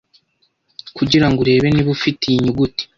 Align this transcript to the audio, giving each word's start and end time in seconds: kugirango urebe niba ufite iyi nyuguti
kugirango 0.97 1.37
urebe 1.41 1.67
niba 1.71 1.89
ufite 1.97 2.21
iyi 2.25 2.39
nyuguti 2.43 2.83